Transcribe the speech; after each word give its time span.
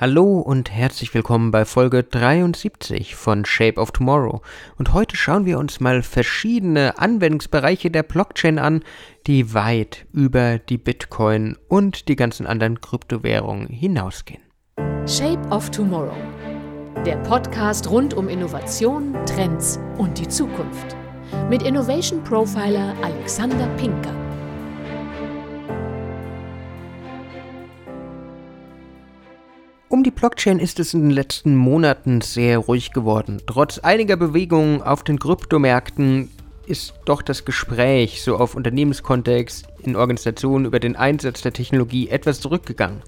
Hallo 0.00 0.38
und 0.38 0.70
herzlich 0.70 1.12
willkommen 1.12 1.50
bei 1.50 1.66
Folge 1.66 2.02
73 2.02 3.14
von 3.16 3.44
Shape 3.44 3.78
of 3.78 3.90
Tomorrow. 3.90 4.40
Und 4.78 4.94
heute 4.94 5.14
schauen 5.14 5.44
wir 5.44 5.58
uns 5.58 5.78
mal 5.78 6.00
verschiedene 6.00 6.98
Anwendungsbereiche 6.98 7.90
der 7.90 8.02
Blockchain 8.02 8.58
an, 8.58 8.82
die 9.26 9.52
weit 9.52 10.06
über 10.14 10.58
die 10.58 10.78
Bitcoin 10.78 11.58
und 11.68 12.08
die 12.08 12.16
ganzen 12.16 12.46
anderen 12.46 12.80
Kryptowährungen 12.80 13.66
hinausgehen. 13.66 14.40
Shape 15.06 15.46
of 15.50 15.70
Tomorrow. 15.70 16.16
Der 17.04 17.16
Podcast 17.16 17.90
rund 17.90 18.14
um 18.14 18.30
Innovation, 18.30 19.14
Trends 19.26 19.78
und 19.98 20.16
die 20.16 20.28
Zukunft. 20.28 20.96
Mit 21.50 21.62
Innovation 21.62 22.24
Profiler 22.24 22.94
Alexander 23.02 23.66
Pinker. 23.76 24.19
Um 30.00 30.04
die 30.04 30.10
Blockchain 30.10 30.58
ist 30.60 30.80
es 30.80 30.94
in 30.94 31.02
den 31.02 31.10
letzten 31.10 31.54
Monaten 31.56 32.22
sehr 32.22 32.56
ruhig 32.56 32.92
geworden. 32.92 33.42
Trotz 33.46 33.80
einiger 33.80 34.16
Bewegungen 34.16 34.80
auf 34.80 35.04
den 35.04 35.18
Kryptomärkten 35.18 36.30
ist 36.66 36.94
doch 37.04 37.20
das 37.20 37.44
Gespräch 37.44 38.22
so 38.22 38.38
auf 38.38 38.54
Unternehmenskontext 38.54 39.66
in 39.82 39.96
Organisationen 39.96 40.64
über 40.64 40.80
den 40.80 40.96
Einsatz 40.96 41.42
der 41.42 41.52
Technologie 41.52 42.08
etwas 42.08 42.40
zurückgegangen. 42.40 43.02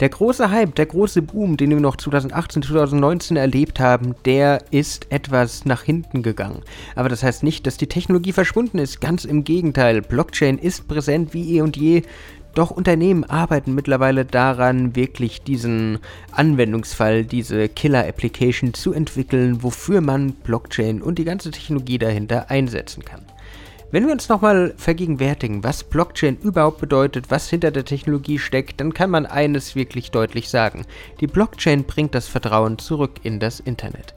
Der 0.00 0.08
große 0.08 0.50
Hype, 0.50 0.74
der 0.76 0.86
große 0.86 1.20
Boom, 1.20 1.58
den 1.58 1.68
wir 1.68 1.80
noch 1.80 1.96
2018, 1.96 2.62
2019 2.62 3.36
erlebt 3.36 3.78
haben, 3.78 4.14
der 4.24 4.64
ist 4.70 5.12
etwas 5.12 5.66
nach 5.66 5.82
hinten 5.82 6.22
gegangen. 6.22 6.62
Aber 6.96 7.10
das 7.10 7.22
heißt 7.22 7.42
nicht, 7.42 7.66
dass 7.66 7.76
die 7.76 7.86
Technologie 7.86 8.32
verschwunden 8.32 8.78
ist. 8.78 9.02
Ganz 9.02 9.26
im 9.26 9.44
Gegenteil. 9.44 10.00
Blockchain 10.00 10.56
ist 10.56 10.88
präsent 10.88 11.34
wie 11.34 11.58
eh 11.58 11.60
und 11.60 11.76
je. 11.76 12.00
Doch 12.54 12.70
Unternehmen 12.70 13.24
arbeiten 13.24 13.74
mittlerweile 13.74 14.24
daran, 14.24 14.96
wirklich 14.96 15.42
diesen 15.42 15.98
Anwendungsfall, 16.32 17.24
diese 17.24 17.68
Killer-Application 17.68 18.74
zu 18.74 18.92
entwickeln, 18.92 19.62
wofür 19.62 20.00
man 20.00 20.32
Blockchain 20.32 21.00
und 21.00 21.18
die 21.18 21.24
ganze 21.24 21.52
Technologie 21.52 21.98
dahinter 21.98 22.50
einsetzen 22.50 23.04
kann. 23.04 23.22
Wenn 23.92 24.06
wir 24.06 24.12
uns 24.12 24.28
nochmal 24.28 24.72
vergegenwärtigen, 24.76 25.64
was 25.64 25.82
Blockchain 25.82 26.38
überhaupt 26.42 26.80
bedeutet, 26.80 27.30
was 27.30 27.50
hinter 27.50 27.72
der 27.72 27.84
Technologie 27.84 28.38
steckt, 28.38 28.80
dann 28.80 28.94
kann 28.94 29.10
man 29.10 29.26
eines 29.26 29.74
wirklich 29.74 30.12
deutlich 30.12 30.48
sagen. 30.48 30.86
Die 31.20 31.26
Blockchain 31.26 31.84
bringt 31.84 32.14
das 32.14 32.28
Vertrauen 32.28 32.78
zurück 32.78 33.20
in 33.24 33.40
das 33.40 33.58
Internet. 33.58 34.14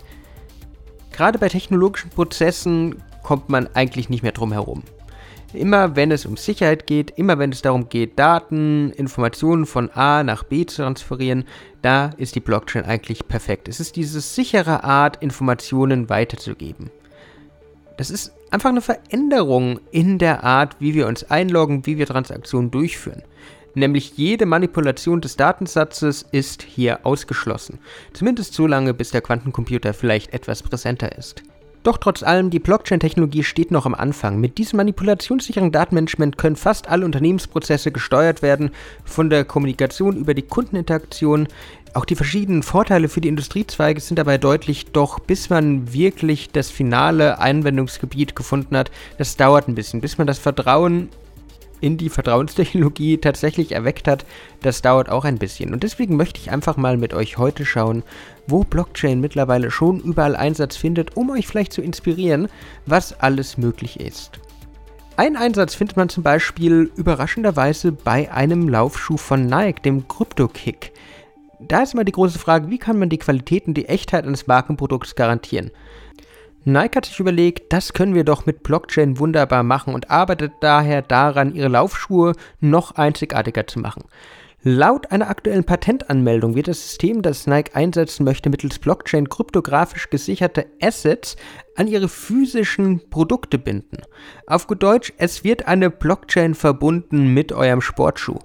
Gerade 1.11 1.39
bei 1.39 1.49
technologischen 1.49 2.11
Prozessen 2.11 3.01
kommt 3.23 3.49
man 3.49 3.67
eigentlich 3.73 4.09
nicht 4.09 4.21
mehr 4.21 4.31
drum 4.31 4.51
herum. 4.51 4.83
Immer 5.53 5.95
wenn 5.95 6.11
es 6.11 6.25
um 6.25 6.35
Sicherheit 6.35 6.87
geht, 6.87 7.11
immer 7.17 7.37
wenn 7.37 7.51
es 7.51 7.61
darum 7.61 7.87
geht, 7.87 8.17
Daten, 8.17 8.91
Informationen 8.91 9.65
von 9.65 9.91
A 9.91 10.23
nach 10.23 10.43
B 10.43 10.65
zu 10.65 10.81
transferieren, 10.81 11.45
da 11.81 12.11
ist 12.17 12.35
die 12.35 12.39
Blockchain 12.39 12.85
eigentlich 12.85 13.27
perfekt. 13.27 13.67
Es 13.67 13.79
ist 13.79 13.95
diese 13.95 14.19
sichere 14.19 14.83
Art, 14.83 15.21
Informationen 15.21 16.09
weiterzugeben. 16.09 16.89
Das 17.97 18.09
ist 18.09 18.33
einfach 18.49 18.69
eine 18.69 18.81
Veränderung 18.81 19.79
in 19.91 20.17
der 20.17 20.43
Art, 20.43 20.77
wie 20.79 20.95
wir 20.95 21.07
uns 21.07 21.29
einloggen, 21.29 21.85
wie 21.85 21.97
wir 21.97 22.07
Transaktionen 22.07 22.71
durchführen. 22.71 23.21
Nämlich 23.75 24.13
jede 24.17 24.45
Manipulation 24.45 25.21
des 25.21 25.35
Datensatzes 25.35 26.25
ist 26.31 26.63
hier 26.63 27.05
ausgeschlossen. 27.05 27.79
Zumindest 28.13 28.53
so 28.53 28.67
lange, 28.67 28.93
bis 28.93 29.11
der 29.11 29.21
Quantencomputer 29.21 29.93
vielleicht 29.93 30.33
etwas 30.33 30.61
präsenter 30.61 31.17
ist. 31.17 31.43
Doch 31.83 31.97
trotz 31.97 32.23
allem, 32.23 32.49
die 32.49 32.59
Blockchain-Technologie 32.59 33.43
steht 33.43 33.69
noch 33.69 33.85
am 33.85 33.93
Anfang. 33.93 34.39
Mit 34.39 34.57
diesem 34.57 34.77
manipulationssicheren 34.77 35.73
Datenmanagement 35.73 36.37
können 36.37 36.55
fast 36.55 36.87
alle 36.87 37.03
Unternehmensprozesse 37.03 37.91
gesteuert 37.91 38.41
werden, 38.41 38.71
von 39.03 39.29
der 39.29 39.43
Kommunikation 39.43 40.15
über 40.15 40.33
die 40.33 40.43
Kundeninteraktion. 40.43 41.49
Auch 41.93 42.05
die 42.05 42.15
verschiedenen 42.15 42.63
Vorteile 42.63 43.09
für 43.09 43.19
die 43.19 43.27
Industriezweige 43.27 43.99
sind 43.99 44.17
dabei 44.17 44.37
deutlich, 44.37 44.85
doch 44.93 45.19
bis 45.19 45.49
man 45.49 45.93
wirklich 45.93 46.51
das 46.51 46.71
finale 46.71 47.39
Anwendungsgebiet 47.39 48.33
gefunden 48.35 48.77
hat, 48.77 48.89
das 49.17 49.35
dauert 49.35 49.67
ein 49.67 49.75
bisschen, 49.75 49.99
bis 49.99 50.17
man 50.17 50.25
das 50.25 50.39
Vertrauen 50.39 51.09
in 51.83 51.97
die 51.97 52.09
Vertrauenstechnologie 52.09 53.17
tatsächlich 53.17 53.73
erweckt 53.73 54.07
hat, 54.07 54.25
das 54.61 54.81
dauert 54.81 55.09
auch 55.09 55.25
ein 55.25 55.37
bisschen. 55.37 55.73
Und 55.73 55.83
deswegen 55.83 56.15
möchte 56.15 56.39
ich 56.39 56.49
einfach 56.49 56.77
mal 56.77 56.95
mit 56.95 57.13
euch 57.13 57.37
heute 57.37 57.65
schauen, 57.65 58.03
wo 58.47 58.63
Blockchain 58.63 59.19
mittlerweile 59.19 59.69
schon 59.69 59.99
überall 59.99 60.37
Einsatz 60.37 60.77
findet, 60.77 61.17
um 61.17 61.29
euch 61.29 61.45
vielleicht 61.45 61.73
zu 61.73 61.81
inspirieren, 61.81 62.47
was 62.85 63.19
alles 63.19 63.57
möglich 63.57 63.99
ist. 63.99 64.39
Ein 65.17 65.35
Einsatz 65.35 65.75
findet 65.75 65.97
man 65.97 66.09
zum 66.09 66.23
Beispiel 66.23 66.89
überraschenderweise 66.95 67.91
bei 67.91 68.31
einem 68.31 68.69
Laufschuh 68.69 69.17
von 69.17 69.45
Nike, 69.45 69.81
dem 69.81 70.07
CryptoKick. 70.07 70.93
Da 71.59 71.83
ist 71.83 71.93
immer 71.93 72.05
die 72.05 72.13
große 72.13 72.39
Frage, 72.39 72.69
wie 72.69 72.79
kann 72.79 72.97
man 72.97 73.09
die 73.09 73.19
Qualität 73.19 73.67
und 73.67 73.75
die 73.75 73.89
Echtheit 73.89 74.25
eines 74.25 74.47
Markenprodukts 74.47 75.15
garantieren? 75.15 75.71
Nike 76.65 76.95
hat 76.95 77.05
sich 77.05 77.19
überlegt, 77.19 77.73
das 77.73 77.93
können 77.93 78.15
wir 78.15 78.23
doch 78.23 78.45
mit 78.45 78.63
Blockchain 78.63 79.19
wunderbar 79.19 79.63
machen 79.63 79.93
und 79.93 80.09
arbeitet 80.09 80.53
daher 80.61 81.01
daran, 81.01 81.53
ihre 81.53 81.67
Laufschuhe 81.67 82.33
noch 82.61 82.95
einzigartiger 82.95 83.67
zu 83.67 83.79
machen. 83.79 84.03
Laut 84.65 85.11
einer 85.11 85.29
aktuellen 85.29 85.65
Patentanmeldung 85.65 86.55
wird 86.55 86.69
das 86.69 86.81
System, 86.81 87.21
das 87.21 87.47
Nike 87.47 87.75
einsetzen 87.75 88.23
möchte, 88.23 88.49
mittels 88.49 88.79
Blockchain 88.79 89.27
kryptografisch 89.27 90.09
gesicherte 90.09 90.67
Assets 90.81 91.35
an 91.75 91.87
ihre 91.87 92.07
physischen 92.07 93.09
Produkte 93.09 93.59
binden. 93.59 93.97
Auf 94.47 94.67
gut 94.67 94.81
Deutsch, 94.81 95.11
es 95.17 95.43
wird 95.43 95.67
eine 95.67 95.89
Blockchain 95.89 96.55
verbunden 96.55 97.33
mit 97.33 97.51
eurem 97.51 97.81
Sportschuh. 97.81 98.39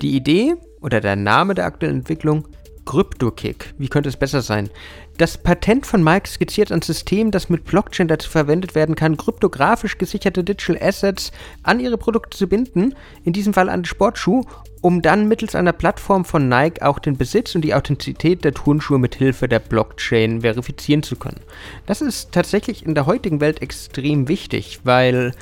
Die 0.00 0.16
Idee 0.16 0.54
oder 0.80 1.02
der 1.02 1.16
Name 1.16 1.52
der 1.52 1.66
aktuellen 1.66 1.98
Entwicklung 1.98 2.48
CryptoKick. 2.84 3.74
Wie 3.78 3.88
könnte 3.88 4.08
es 4.08 4.16
besser 4.16 4.42
sein? 4.42 4.70
Das 5.18 5.36
Patent 5.36 5.86
von 5.86 6.02
Mike 6.02 6.28
skizziert 6.28 6.72
ein 6.72 6.82
System, 6.82 7.30
das 7.30 7.50
mit 7.50 7.64
Blockchain 7.64 8.08
dazu 8.08 8.30
verwendet 8.30 8.74
werden 8.74 8.94
kann, 8.94 9.16
kryptografisch 9.16 9.98
gesicherte 9.98 10.42
Digital 10.42 10.78
Assets 10.80 11.30
an 11.62 11.78
ihre 11.78 11.98
Produkte 11.98 12.38
zu 12.38 12.48
binden, 12.48 12.94
in 13.24 13.32
diesem 13.32 13.52
Fall 13.52 13.68
an 13.68 13.80
den 13.80 13.84
Sportschuh, 13.84 14.44
um 14.80 15.02
dann 15.02 15.28
mittels 15.28 15.54
einer 15.54 15.72
Plattform 15.72 16.24
von 16.24 16.48
Nike 16.48 16.82
auch 16.82 16.98
den 16.98 17.16
Besitz 17.16 17.54
und 17.54 17.62
die 17.62 17.74
Authentizität 17.74 18.44
der 18.44 18.54
Turnschuhe 18.54 18.98
mit 18.98 19.14
Hilfe 19.14 19.46
der 19.46 19.58
Blockchain 19.58 20.40
verifizieren 20.40 21.02
zu 21.02 21.16
können. 21.16 21.40
Das 21.86 22.00
ist 22.00 22.32
tatsächlich 22.32 22.86
in 22.86 22.94
der 22.94 23.06
heutigen 23.06 23.40
Welt 23.40 23.60
extrem 23.60 24.26
wichtig, 24.28 24.80
weil 24.84 25.32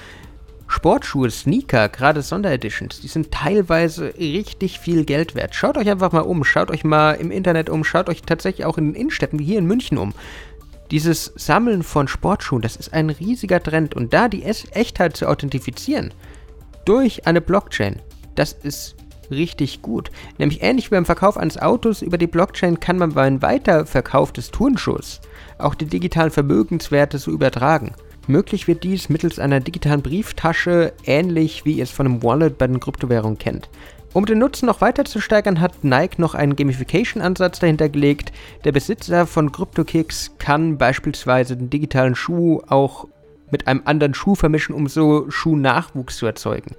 Sportschuhe, 0.68 1.30
Sneaker, 1.30 1.88
gerade 1.88 2.22
Sondereditions, 2.22 3.00
die 3.00 3.08
sind 3.08 3.32
teilweise 3.32 4.14
richtig 4.18 4.78
viel 4.78 5.04
Geld 5.04 5.34
wert. 5.34 5.54
Schaut 5.54 5.78
euch 5.78 5.90
einfach 5.90 6.12
mal 6.12 6.20
um, 6.20 6.44
schaut 6.44 6.70
euch 6.70 6.84
mal 6.84 7.14
im 7.14 7.30
Internet 7.30 7.70
um, 7.70 7.84
schaut 7.84 8.08
euch 8.08 8.22
tatsächlich 8.22 8.66
auch 8.66 8.78
in 8.78 8.88
den 8.92 8.94
Innenstädten 8.94 9.38
wie 9.38 9.44
hier 9.44 9.58
in 9.58 9.66
München 9.66 9.96
um. 9.98 10.12
Dieses 10.90 11.32
Sammeln 11.36 11.82
von 11.82 12.06
Sportschuhen, 12.06 12.62
das 12.62 12.76
ist 12.76 12.92
ein 12.92 13.10
riesiger 13.10 13.62
Trend 13.62 13.94
und 13.94 14.12
da 14.12 14.28
die 14.28 14.44
Echtheit 14.44 15.16
zu 15.16 15.26
authentifizieren 15.26 16.12
durch 16.84 17.26
eine 17.26 17.40
Blockchain, 17.40 18.00
das 18.34 18.52
ist 18.52 18.94
richtig 19.30 19.82
gut. 19.82 20.10
Nämlich 20.38 20.62
ähnlich 20.62 20.90
wie 20.90 20.94
beim 20.94 21.04
Verkauf 21.04 21.36
eines 21.36 21.58
Autos 21.58 22.02
über 22.02 22.18
die 22.18 22.26
Blockchain 22.26 22.80
kann 22.80 22.98
man 22.98 23.14
beim 23.14 23.42
Weiterverkauf 23.42 24.32
des 24.32 24.50
Turnschuhs 24.50 25.20
auch 25.58 25.74
die 25.74 25.86
digitalen 25.86 26.30
Vermögenswerte 26.30 27.18
so 27.18 27.30
übertragen. 27.30 27.92
Möglich 28.28 28.68
wird 28.68 28.84
dies 28.84 29.08
mittels 29.08 29.38
einer 29.38 29.58
digitalen 29.58 30.02
Brieftasche, 30.02 30.92
ähnlich 31.06 31.64
wie 31.64 31.72
ihr 31.72 31.84
es 31.84 31.90
von 31.90 32.04
einem 32.04 32.22
Wallet 32.22 32.58
bei 32.58 32.66
den 32.66 32.78
Kryptowährungen 32.78 33.38
kennt. 33.38 33.70
Um 34.12 34.26
den 34.26 34.38
Nutzen 34.38 34.66
noch 34.66 34.82
weiter 34.82 35.06
zu 35.06 35.22
steigern, 35.22 35.60
hat 35.60 35.82
Nike 35.82 36.18
noch 36.18 36.34
einen 36.34 36.54
Gamification-Ansatz 36.54 37.58
dahinter 37.58 37.88
gelegt. 37.88 38.32
Der 38.64 38.72
Besitzer 38.72 39.26
von 39.26 39.50
CryptoKicks 39.50 40.32
kann 40.38 40.76
beispielsweise 40.76 41.56
den 41.56 41.70
digitalen 41.70 42.14
Schuh 42.14 42.60
auch 42.68 43.08
mit 43.50 43.66
einem 43.66 43.80
anderen 43.86 44.12
Schuh 44.12 44.34
vermischen, 44.34 44.74
um 44.74 44.88
so 44.88 45.30
Schuhnachwuchs 45.30 46.18
zu 46.18 46.26
erzeugen 46.26 46.76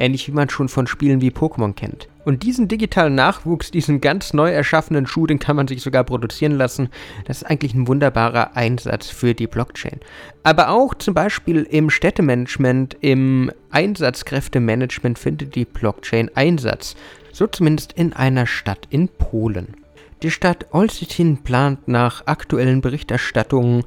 ähnlich 0.00 0.26
wie 0.28 0.32
man 0.32 0.48
schon 0.48 0.68
von 0.68 0.86
Spielen 0.86 1.20
wie 1.20 1.30
Pokémon 1.30 1.74
kennt. 1.74 2.08
Und 2.24 2.42
diesen 2.42 2.68
digitalen 2.68 3.14
Nachwuchs, 3.14 3.70
diesen 3.70 4.00
ganz 4.00 4.34
neu 4.34 4.50
erschaffenen 4.50 5.06
Schuh, 5.06 5.26
den 5.26 5.38
kann 5.38 5.56
man 5.56 5.68
sich 5.68 5.82
sogar 5.82 6.04
produzieren 6.04 6.52
lassen. 6.52 6.88
Das 7.24 7.38
ist 7.38 7.44
eigentlich 7.44 7.74
ein 7.74 7.88
wunderbarer 7.88 8.56
Einsatz 8.56 9.08
für 9.08 9.34
die 9.34 9.46
Blockchain. 9.46 10.00
Aber 10.42 10.70
auch 10.70 10.94
zum 10.94 11.14
Beispiel 11.14 11.62
im 11.62 11.90
Städtemanagement, 11.90 12.96
im 13.00 13.50
Einsatzkräftemanagement 13.70 15.18
findet 15.18 15.54
die 15.54 15.64
Blockchain 15.64 16.30
Einsatz. 16.34 16.94
So 17.32 17.46
zumindest 17.46 17.92
in 17.92 18.12
einer 18.12 18.46
Stadt 18.46 18.86
in 18.90 19.08
Polen. 19.08 19.76
Die 20.22 20.30
Stadt 20.30 20.66
Olsztyn 20.72 21.38
plant 21.38 21.88
nach 21.88 22.26
aktuellen 22.26 22.82
Berichterstattungen 22.82 23.84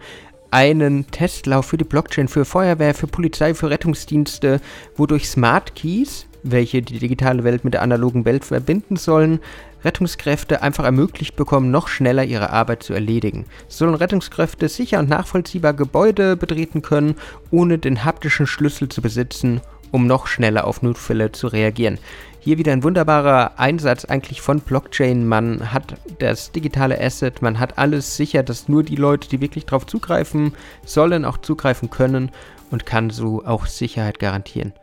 einen 0.53 1.07
Testlauf 1.09 1.65
für 1.65 1.77
die 1.77 1.83
Blockchain, 1.83 2.27
für 2.27 2.45
Feuerwehr, 2.45 2.93
für 2.93 3.07
Polizei, 3.07 3.55
für 3.55 3.71
Rettungsdienste, 3.71 4.61
wodurch 4.95 5.27
Smart 5.27 5.73
Keys, 5.73 6.27
welche 6.43 6.83
die 6.83 6.99
digitale 6.99 7.43
Welt 7.43 7.63
mit 7.63 7.73
der 7.73 7.81
analogen 7.81 8.23
Welt 8.23 8.45
verbinden 8.45 8.95
sollen, 8.95 9.39
Rettungskräfte 9.83 10.61
einfach 10.61 10.83
ermöglicht 10.83 11.35
bekommen, 11.35 11.71
noch 11.71 11.87
schneller 11.87 12.23
ihre 12.23 12.51
Arbeit 12.51 12.83
zu 12.83 12.93
erledigen. 12.93 13.45
So 13.67 13.85
sollen 13.85 13.95
Rettungskräfte 13.95 14.69
sicher 14.69 14.99
und 14.99 15.09
nachvollziehbar 15.09 15.73
Gebäude 15.73 16.37
betreten 16.37 16.83
können, 16.83 17.15
ohne 17.49 17.79
den 17.79 18.05
haptischen 18.05 18.45
Schlüssel 18.45 18.89
zu 18.89 19.01
besitzen, 19.01 19.59
um 19.89 20.05
noch 20.05 20.27
schneller 20.27 20.65
auf 20.65 20.83
Notfälle 20.83 21.31
zu 21.31 21.47
reagieren. 21.47 21.97
Hier 22.43 22.57
wieder 22.57 22.73
ein 22.73 22.83
wunderbarer 22.83 23.57
Einsatz 23.57 24.03
eigentlich 24.03 24.41
von 24.41 24.59
Blockchain. 24.59 25.25
Man 25.25 25.71
hat 25.71 25.95
das 26.19 26.51
digitale 26.51 26.99
Asset, 26.99 27.41
man 27.41 27.57
hat 27.57 27.77
alles 27.77 28.17
sicher, 28.17 28.43
dass 28.43 28.67
nur 28.67 28.83
die 28.83 28.97
Leute, 28.97 29.29
die 29.29 29.39
wirklich 29.39 29.65
darauf 29.65 29.87
zugreifen 29.87 30.53
sollen, 30.85 31.23
auch 31.23 31.37
zugreifen 31.37 31.89
können 31.89 32.31
und 32.69 32.85
kann 32.85 33.11
so 33.11 33.45
auch 33.45 33.65
Sicherheit 33.65 34.19
garantieren. 34.19 34.73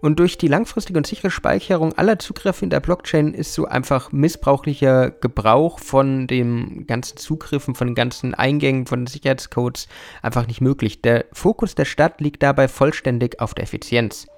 Und 0.00 0.20
durch 0.20 0.38
die 0.38 0.46
langfristige 0.46 0.96
und 0.96 1.08
sichere 1.08 1.32
Speicherung 1.32 1.92
aller 1.98 2.20
Zugriffe 2.20 2.64
in 2.64 2.70
der 2.70 2.78
Blockchain 2.78 3.34
ist 3.34 3.52
so 3.52 3.66
einfach 3.66 4.12
missbrauchlicher 4.12 5.10
Gebrauch 5.10 5.80
von 5.80 6.28
den 6.28 6.86
ganzen 6.86 7.16
Zugriffen, 7.16 7.74
von 7.74 7.88
den 7.88 7.96
ganzen 7.96 8.32
Eingängen, 8.36 8.86
von 8.86 9.00
den 9.00 9.06
Sicherheitscodes 9.08 9.88
einfach 10.22 10.46
nicht 10.46 10.60
möglich. 10.60 11.02
Der 11.02 11.24
Fokus 11.32 11.74
der 11.74 11.84
Stadt 11.84 12.20
liegt 12.20 12.44
dabei 12.44 12.68
vollständig 12.68 13.40
auf 13.40 13.54
der 13.54 13.64
Effizienz. 13.64 14.28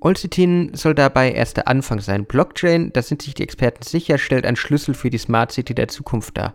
Olcitin 0.00 0.72
soll 0.74 0.94
dabei 0.94 1.32
erst 1.32 1.56
der 1.56 1.68
Anfang 1.68 2.00
sein. 2.00 2.26
Blockchain, 2.26 2.92
da 2.92 3.02
sind 3.02 3.22
sich 3.22 3.34
die 3.34 3.42
Experten 3.42 3.82
sicher, 3.82 4.18
stellt 4.18 4.44
einen 4.44 4.56
Schlüssel 4.56 4.94
für 4.94 5.10
die 5.10 5.18
Smart 5.18 5.52
City 5.52 5.74
der 5.74 5.88
Zukunft 5.88 6.36
dar. 6.36 6.54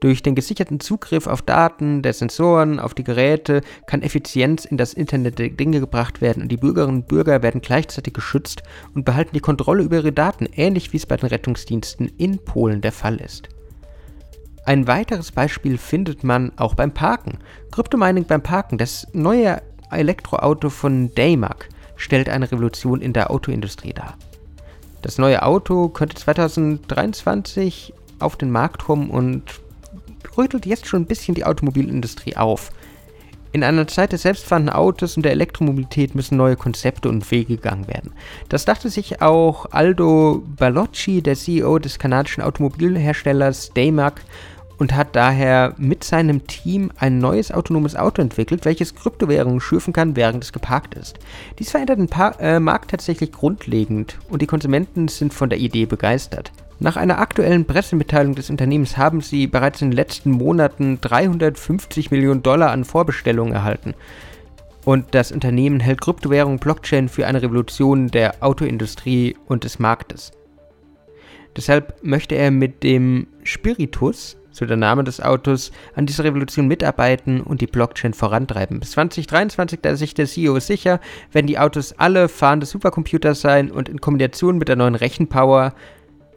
Durch 0.00 0.22
den 0.22 0.34
gesicherten 0.34 0.78
Zugriff 0.80 1.26
auf 1.26 1.42
Daten 1.42 2.02
der 2.02 2.12
Sensoren, 2.12 2.78
auf 2.78 2.94
die 2.94 3.04
Geräte, 3.04 3.62
kann 3.86 4.02
Effizienz 4.02 4.64
in 4.64 4.76
das 4.76 4.94
Internet 4.94 5.38
der 5.38 5.50
Dinge 5.50 5.80
gebracht 5.80 6.20
werden 6.20 6.42
und 6.42 6.50
die 6.50 6.56
Bürgerinnen 6.56 6.98
und 6.98 7.08
Bürger 7.08 7.42
werden 7.42 7.60
gleichzeitig 7.60 8.14
geschützt 8.14 8.62
und 8.94 9.04
behalten 9.04 9.34
die 9.34 9.40
Kontrolle 9.40 9.82
über 9.82 9.96
ihre 9.96 10.12
Daten, 10.12 10.46
ähnlich 10.54 10.92
wie 10.92 10.98
es 10.98 11.06
bei 11.06 11.16
den 11.16 11.28
Rettungsdiensten 11.28 12.10
in 12.16 12.38
Polen 12.38 12.80
der 12.80 12.92
Fall 12.92 13.16
ist. 13.16 13.48
Ein 14.64 14.86
weiteres 14.86 15.32
Beispiel 15.32 15.78
findet 15.78 16.22
man 16.22 16.52
auch 16.56 16.74
beim 16.74 16.92
Parken. 16.92 17.38
Kryptomining 17.72 18.24
beim 18.24 18.42
Parken, 18.42 18.78
das 18.78 19.06
neue 19.12 19.62
Elektroauto 19.90 20.70
von 20.70 21.12
Daymark 21.14 21.68
stellt 21.98 22.30
eine 22.30 22.50
Revolution 22.50 23.02
in 23.02 23.12
der 23.12 23.30
Autoindustrie 23.30 23.92
dar. 23.92 24.16
Das 25.02 25.18
neue 25.18 25.42
Auto 25.42 25.88
könnte 25.88 26.16
2023 26.16 27.92
auf 28.18 28.36
den 28.36 28.50
Markt 28.50 28.84
kommen 28.84 29.10
und 29.10 29.42
rüttelt 30.36 30.66
jetzt 30.66 30.86
schon 30.86 31.02
ein 31.02 31.06
bisschen 31.06 31.34
die 31.34 31.44
Automobilindustrie 31.44 32.36
auf. 32.36 32.70
In 33.50 33.64
einer 33.64 33.86
Zeit 33.86 34.12
des 34.12 34.22
selbstfahrenden 34.22 34.74
Autos 34.74 35.16
und 35.16 35.22
der 35.22 35.32
Elektromobilität 35.32 36.14
müssen 36.14 36.36
neue 36.36 36.56
Konzepte 36.56 37.08
und 37.08 37.30
Wege 37.30 37.56
gegangen 37.56 37.88
werden. 37.88 38.12
Das 38.48 38.64
dachte 38.64 38.90
sich 38.90 39.22
auch 39.22 39.66
Aldo 39.70 40.42
Balocci, 40.56 41.22
der 41.22 41.34
CEO 41.34 41.78
des 41.78 41.98
kanadischen 41.98 42.42
Automobilherstellers 42.42 43.70
Daymark, 43.70 44.20
und 44.78 44.94
hat 44.94 45.14
daher 45.14 45.74
mit 45.76 46.04
seinem 46.04 46.46
Team 46.46 46.90
ein 46.96 47.18
neues 47.18 47.52
autonomes 47.52 47.96
Auto 47.96 48.22
entwickelt, 48.22 48.64
welches 48.64 48.94
Kryptowährungen 48.94 49.60
schürfen 49.60 49.92
kann, 49.92 50.16
während 50.16 50.44
es 50.44 50.52
geparkt 50.52 50.94
ist. 50.94 51.18
Dies 51.58 51.70
verändert 51.70 51.98
den 51.98 52.08
pa 52.08 52.30
äh, 52.38 52.60
Markt 52.60 52.90
tatsächlich 52.90 53.32
grundlegend 53.32 54.18
und 54.28 54.40
die 54.40 54.46
Konsumenten 54.46 55.08
sind 55.08 55.34
von 55.34 55.50
der 55.50 55.58
Idee 55.58 55.86
begeistert. 55.86 56.52
Nach 56.80 56.96
einer 56.96 57.18
aktuellen 57.18 57.64
Pressemitteilung 57.64 58.36
des 58.36 58.50
Unternehmens 58.50 58.96
haben 58.96 59.20
sie 59.20 59.48
bereits 59.48 59.82
in 59.82 59.90
den 59.90 59.96
letzten 59.96 60.30
Monaten 60.30 61.00
350 61.00 62.12
Millionen 62.12 62.44
Dollar 62.44 62.70
an 62.70 62.84
Vorbestellungen 62.84 63.52
erhalten. 63.52 63.94
Und 64.84 65.06
das 65.10 65.32
Unternehmen 65.32 65.80
hält 65.80 66.00
Kryptowährung 66.00 66.60
Blockchain 66.60 67.08
für 67.08 67.26
eine 67.26 67.42
Revolution 67.42 68.08
der 68.08 68.36
Autoindustrie 68.40 69.36
und 69.46 69.64
des 69.64 69.80
Marktes. 69.80 70.30
Deshalb 71.56 71.94
möchte 72.02 72.36
er 72.36 72.52
mit 72.52 72.84
dem 72.84 73.26
Spiritus, 73.42 74.37
so 74.50 74.66
der 74.66 74.76
Name 74.76 75.04
des 75.04 75.20
Autos, 75.20 75.70
an 75.94 76.06
dieser 76.06 76.24
Revolution 76.24 76.66
mitarbeiten 76.66 77.40
und 77.40 77.60
die 77.60 77.66
Blockchain 77.66 78.14
vorantreiben. 78.14 78.80
Bis 78.80 78.92
2023, 78.92 79.80
da 79.80 79.90
ist 79.90 80.00
sich 80.00 80.14
der 80.14 80.26
CEO 80.26 80.58
sicher, 80.60 81.00
werden 81.32 81.46
die 81.46 81.58
Autos 81.58 81.92
alle 81.98 82.28
fahrende 82.28 82.66
Supercomputer 82.66 83.34
sein 83.34 83.70
und 83.70 83.88
in 83.88 84.00
Kombination 84.00 84.58
mit 84.58 84.68
der 84.68 84.76
neuen 84.76 84.94
Rechenpower 84.94 85.74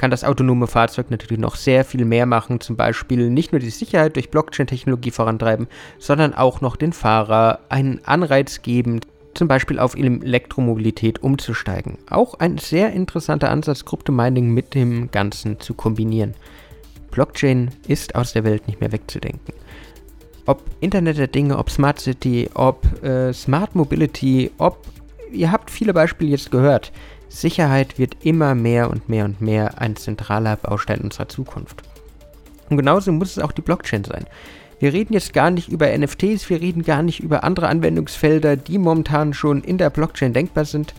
kann 0.02 0.10
das 0.10 0.24
autonome 0.24 0.66
Fahrzeug 0.66 1.12
natürlich 1.12 1.40
noch 1.40 1.56
sehr 1.56 1.86
viel 1.86 2.06
mehr 2.06 2.26
machen, 2.26 2.60
zum 2.60 2.76
Beispiel 2.76 3.30
nicht 3.30 3.52
nur 3.52 3.60
die 3.60 3.70
Sicherheit 3.70 4.16
durch 4.16 4.32
Blockchain-Technologie 4.32 5.12
vorantreiben, 5.12 5.68
sondern 6.00 6.34
auch 6.34 6.60
noch 6.60 6.76
den 6.76 6.92
Fahrer 6.92 7.60
einen 7.70 8.02
Anreiz 8.04 8.64
geben, 8.64 9.02
zum 9.36 9.48
Beispiel 9.48 9.78
auf 9.78 9.96
Elektromobilität 9.96 11.22
umzusteigen. 11.22 12.00
Auch 12.10 12.34
ein 12.34 12.58
sehr 12.58 12.92
interessanter 12.94 13.52
Ansatz, 13.52 13.86
Kryptomining 13.86 14.50
mit 14.52 14.74
dem 14.74 15.12
Ganzen 15.12 15.60
zu 15.60 15.76
kombinieren. 15.76 16.34
Blockchain 17.12 17.70
ist 17.88 18.16
aus 18.16 18.34
der 18.34 18.44
Welt 18.44 18.68
nicht 18.68 18.82
mehr 18.82 18.92
wegzudenken. 18.92 19.54
Ob 20.46 20.64
Internet 20.80 21.18
der 21.18 21.28
Dinge, 21.28 21.58
ob 21.58 21.70
Smart 21.70 22.00
City, 22.00 22.50
ob 22.54 23.04
äh, 23.04 23.32
Smart 23.34 23.76
Mobility, 23.76 24.52
ob 24.58 24.88
ihr 25.32 25.52
habt 25.52 25.70
viele 25.70 25.94
Beispiele 25.94 26.32
jetzt 26.32 26.52
gehört. 26.52 26.92
Sicherheit 27.30 27.98
wird 27.98 28.26
immer 28.26 28.56
mehr 28.56 28.90
und 28.90 29.08
mehr 29.08 29.26
und 29.26 29.40
mehr 29.40 29.80
ein 29.80 29.96
zentraler 29.96 30.58
Baustein 30.58 31.02
unserer 31.02 31.30
Zukunft. 31.30 31.84
Und 32.70 32.78
genauso 32.78 33.12
muss 33.12 33.38
es 33.38 33.44
auch 33.44 33.52
die 33.52 33.62
Blockchain 33.62 34.04
sein. 34.04 34.26
Wir 34.80 34.94
reden 34.94 35.14
jetzt 35.14 35.34
gar 35.34 35.52
nicht 35.52 35.70
über 35.70 35.96
NFTs, 35.96 36.50
wir 36.50 36.60
reden 36.60 36.84
gar 36.84 37.04
nicht 37.04 37.20
über 37.20 37.44
andere 37.44 37.68
Anwendungsfelder, 37.68 38.58
die 38.58 38.80
momentan 38.80 39.34
schon 39.34 39.64
in 39.64 39.78
der 39.78 39.92
Blockchain 39.92 40.34
denkbar 40.34 40.66
sind. 40.66 40.96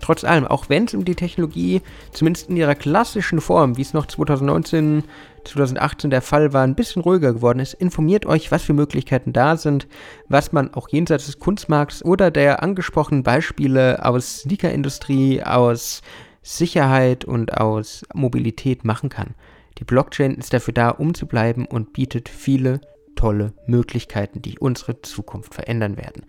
Trotz 0.00 0.24
allem, 0.24 0.46
auch 0.46 0.68
wenn 0.68 0.84
es 0.84 0.94
um 0.94 1.04
die 1.04 1.14
Technologie, 1.14 1.82
zumindest 2.12 2.48
in 2.48 2.56
ihrer 2.56 2.74
klassischen 2.74 3.40
Form, 3.40 3.76
wie 3.76 3.82
es 3.82 3.94
noch 3.94 4.06
2019, 4.06 5.04
2018 5.44 6.10
der 6.10 6.22
Fall 6.22 6.52
war, 6.52 6.62
ein 6.62 6.74
bisschen 6.74 7.02
ruhiger 7.02 7.32
geworden 7.32 7.60
ist, 7.60 7.74
informiert 7.74 8.26
euch, 8.26 8.50
was 8.50 8.62
für 8.62 8.74
Möglichkeiten 8.74 9.32
da 9.32 9.56
sind, 9.56 9.86
was 10.28 10.52
man 10.52 10.74
auch 10.74 10.88
jenseits 10.88 11.26
des 11.26 11.38
Kunstmarkts 11.38 12.04
oder 12.04 12.30
der 12.30 12.62
angesprochenen 12.62 13.22
Beispiele 13.22 14.04
aus 14.04 14.40
Sneakerindustrie, 14.40 15.42
aus 15.42 16.02
Sicherheit 16.42 17.24
und 17.24 17.56
aus 17.58 18.04
Mobilität 18.14 18.84
machen 18.84 19.08
kann. 19.08 19.34
Die 19.78 19.84
Blockchain 19.84 20.34
ist 20.34 20.52
dafür 20.52 20.74
da, 20.74 20.90
um 20.90 21.14
zu 21.14 21.26
bleiben 21.26 21.66
und 21.66 21.92
bietet 21.92 22.28
viele 22.28 22.80
tolle 23.18 23.52
Möglichkeiten, 23.66 24.40
die 24.40 24.58
unsere 24.58 25.02
Zukunft 25.02 25.54
verändern 25.54 25.96
werden. 25.96 26.24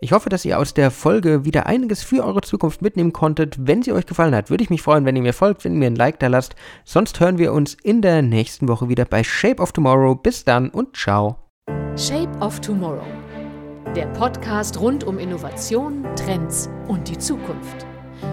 Ich 0.00 0.12
hoffe, 0.12 0.30
dass 0.30 0.44
ihr 0.44 0.58
aus 0.58 0.74
der 0.74 0.90
Folge 0.90 1.44
wieder 1.44 1.66
einiges 1.66 2.02
für 2.02 2.24
eure 2.24 2.40
Zukunft 2.40 2.82
mitnehmen 2.82 3.12
konntet. 3.12 3.56
Wenn 3.60 3.82
sie 3.82 3.92
euch 3.92 4.06
gefallen 4.06 4.34
hat, 4.34 4.50
würde 4.50 4.64
ich 4.64 4.70
mich 4.70 4.82
freuen, 4.82 5.04
wenn 5.04 5.14
ihr 5.14 5.22
mir 5.22 5.34
folgt, 5.34 5.64
wenn 5.64 5.74
ihr 5.74 5.78
mir 5.78 5.86
ein 5.86 5.94
Like 5.94 6.18
da 6.18 6.26
lasst. 6.26 6.56
Sonst 6.84 7.20
hören 7.20 7.38
wir 7.38 7.52
uns 7.52 7.76
in 7.84 8.02
der 8.02 8.22
nächsten 8.22 8.66
Woche 8.66 8.88
wieder 8.88 9.04
bei 9.04 9.22
Shape 9.22 9.62
of 9.62 9.72
Tomorrow. 9.72 10.16
Bis 10.16 10.44
dann 10.44 10.70
und 10.70 10.96
ciao. 10.96 11.36
Shape 11.96 12.36
of 12.40 12.60
Tomorrow. 12.60 13.06
Der 13.94 14.06
Podcast 14.06 14.80
rund 14.80 15.04
um 15.04 15.18
Innovation, 15.18 16.04
Trends 16.16 16.68
und 16.88 17.08
die 17.08 17.18
Zukunft. 17.18 17.86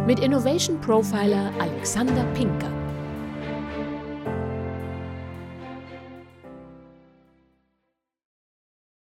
Mit 0.07 0.22
Innovation 0.22 0.80
Profiler 0.80 1.52
Alexander 1.60 2.24
Pinker. 2.34 2.79